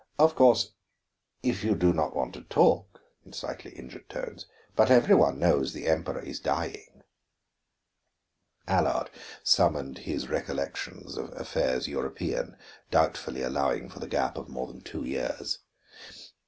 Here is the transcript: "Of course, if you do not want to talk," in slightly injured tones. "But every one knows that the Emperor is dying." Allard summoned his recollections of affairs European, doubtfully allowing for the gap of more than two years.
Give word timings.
"Of 0.17 0.33
course, 0.33 0.71
if 1.43 1.63
you 1.63 1.75
do 1.75 1.93
not 1.93 2.15
want 2.15 2.33
to 2.33 2.41
talk," 2.41 2.99
in 3.23 3.33
slightly 3.33 3.69
injured 3.73 4.09
tones. 4.09 4.47
"But 4.75 4.89
every 4.89 5.13
one 5.13 5.37
knows 5.37 5.73
that 5.73 5.79
the 5.79 5.87
Emperor 5.89 6.19
is 6.21 6.39
dying." 6.39 7.03
Allard 8.67 9.11
summoned 9.43 9.99
his 9.99 10.27
recollections 10.27 11.17
of 11.17 11.31
affairs 11.33 11.87
European, 11.87 12.57
doubtfully 12.89 13.43
allowing 13.43 13.89
for 13.89 13.99
the 13.99 14.07
gap 14.07 14.39
of 14.39 14.49
more 14.49 14.65
than 14.65 14.81
two 14.81 15.05
years. 15.05 15.59